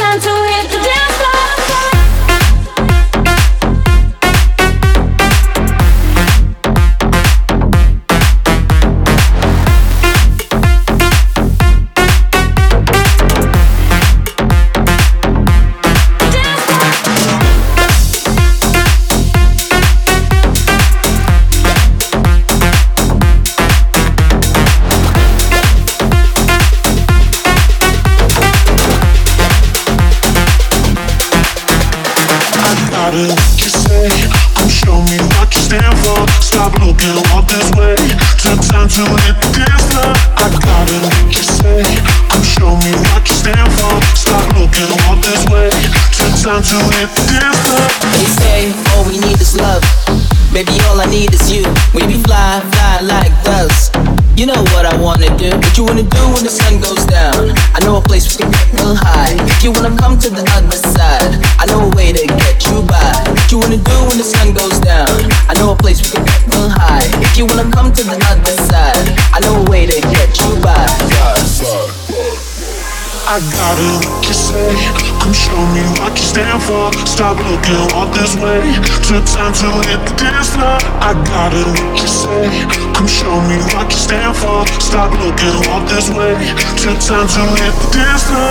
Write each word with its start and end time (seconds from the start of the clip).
time 0.00 0.18
to 0.18 0.29
what 33.10 33.58
you 33.58 33.70
say. 33.70 34.06
Come 34.54 34.70
show 34.70 34.98
me 35.10 35.18
what 35.34 35.50
you 35.50 35.60
stand 35.60 35.94
for. 36.06 36.22
Stop 36.38 36.78
looking 36.78 37.18
all 37.34 37.42
this 37.42 37.66
way. 37.74 37.98
Took 38.38 38.62
time 38.62 38.86
to 38.86 39.02
hit 39.26 39.34
the 39.50 39.66
floor. 39.90 40.14
I 40.38 40.46
gotta 40.46 40.96
what 41.02 41.26
you 41.34 41.42
say. 41.42 41.82
Come 42.30 42.44
show 42.46 42.72
me 42.78 42.92
what 43.10 43.26
you 43.26 43.34
stand 43.34 43.66
for. 43.74 43.94
Stop 44.14 44.46
looking 44.54 44.90
all 45.06 45.16
this 45.18 45.42
way. 45.50 45.70
Took 46.14 46.34
time 46.38 46.62
to 46.62 46.78
hit 46.94 47.10
the 47.26 47.50
floor. 47.66 47.88
They 48.46 48.70
all 48.94 49.04
we 49.04 49.18
need 49.18 49.40
is 49.40 49.56
love. 49.58 49.82
Baby, 50.52 50.78
all 50.90 51.00
I 51.00 51.06
need 51.06 51.34
is 51.34 51.50
you. 51.50 51.66
We 51.94 52.06
be 52.06 52.14
fly, 52.22 52.62
fly 52.72 53.00
like 53.02 53.34
doves. 53.42 53.90
You 54.36 54.46
know 54.46 54.62
what 54.72 54.86
I 54.86 54.94
wanna 54.96 55.34
do. 55.36 55.50
What 55.50 55.76
you 55.76 55.84
wanna 55.84 56.02
do 56.06 56.22
when 56.30 56.44
the 56.44 56.50
sun 56.50 56.80
goes 56.80 57.04
down? 57.06 57.52
I 57.74 57.80
know 57.84 57.96
a 57.96 58.02
place 58.02 58.30
we 58.30 58.44
can 58.44 58.50
get 58.52 58.72
real 58.78 58.94
high. 58.94 59.09
If 59.60 59.64
you 59.64 59.72
wanna 59.72 59.94
come 59.94 60.16
to 60.16 60.30
the 60.30 60.40
other 60.56 60.80
side, 60.96 61.36
I 61.60 61.68
know 61.68 61.84
a 61.84 61.90
way 61.92 62.16
to 62.16 62.24
get 62.24 62.64
you 62.64 62.80
by. 62.80 63.12
What 63.28 63.44
you 63.52 63.58
wanna 63.60 63.76
do 63.76 63.96
when 64.08 64.16
the 64.16 64.24
sun 64.24 64.56
goes 64.56 64.80
down? 64.80 65.12
I 65.52 65.54
know 65.60 65.72
a 65.72 65.76
place 65.76 66.00
we 66.00 66.16
can 66.16 66.24
get 66.24 66.48
real 66.48 66.72
high. 66.72 67.04
If 67.20 67.36
you 67.36 67.44
wanna 67.44 67.68
come 67.68 67.92
to 67.92 68.02
the 68.02 68.16
other 68.32 68.56
side, 68.72 69.04
I 69.36 69.38
know 69.44 69.60
a 69.60 69.68
way 69.68 69.84
to 69.84 70.00
get 70.08 70.32
you 70.40 70.56
by. 70.64 70.80
I 73.28 73.36
gotta 73.52 73.84
what 74.00 74.24
you 74.24 74.32
say. 74.32 74.72
Come 75.20 75.36
show 75.36 75.60
me 75.76 75.84
what 76.00 76.16
you 76.16 76.24
stand 76.24 76.58
for. 76.64 76.88
Stop 77.04 77.36
looking 77.44 77.84
all 77.92 78.08
this 78.16 78.32
way. 78.40 78.64
Took 79.04 79.28
time 79.28 79.52
to 79.60 79.68
hit 79.86 80.00
the 80.08 80.14
dance 80.16 80.56
floor. 80.56 80.80
I 81.04 81.12
gotta 81.28 81.68
what 81.68 82.00
you 82.00 82.08
say. 82.08 82.48
Come 82.96 83.06
show 83.06 83.36
me 83.44 83.60
what 83.76 83.92
you 83.92 84.00
stand 84.08 84.34
for. 84.40 84.64
Stop 84.80 85.12
looking 85.20 85.52
all 85.68 85.84
this 85.84 86.08
way. 86.08 86.32
Took 86.80 86.96
time 87.04 87.28
to 87.28 87.42
hit 87.60 87.76
the 87.76 87.88
dance 87.92 88.24
floor. 88.24 88.49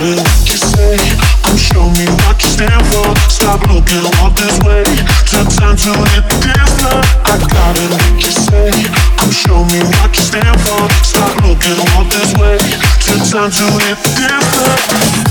Gotta 0.00 0.56
say. 0.56 0.96
Come 1.44 1.58
show 1.58 1.84
me 1.92 2.06
what 2.24 2.40
you 2.42 2.48
stand 2.48 2.86
for. 2.88 3.14
Stop 3.28 3.60
looking 3.68 4.00
all 4.20 4.30
this 4.30 4.58
way. 4.64 4.84
Took 5.28 5.48
time 5.52 5.76
to 5.76 5.92
hit 6.12 6.24
the 6.24 6.40
dance 6.40 6.72
floor. 6.80 7.02
I 7.24 7.36
gotta 7.36 7.84
what 7.92 8.24
you 8.24 8.32
say. 8.32 8.70
Come 9.18 9.30
show 9.30 9.64
me 9.64 9.80
what 10.00 10.16
you 10.16 10.22
stand 10.22 10.60
for. 10.62 10.88
Stop 11.04 11.36
looking 11.44 11.76
all 11.92 12.04
this 12.04 12.32
way. 12.40 12.56
Took 13.04 13.28
time 13.28 13.50
to 13.50 13.66
hit 13.84 13.98
the 14.00 14.28
dance 14.28 14.48
floor. 14.56 15.29